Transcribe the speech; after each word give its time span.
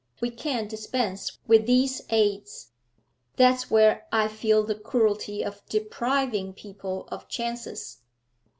We 0.19 0.31
can't 0.31 0.67
dispense 0.67 1.37
with 1.45 1.67
these 1.67 2.01
aids; 2.09 2.71
that's 3.35 3.69
where 3.69 4.07
I 4.11 4.29
feel 4.29 4.63
the 4.63 4.73
cruelty 4.73 5.43
of 5.45 5.61
depriving 5.69 6.53
people 6.53 7.07
of 7.11 7.27
chances. 7.27 7.99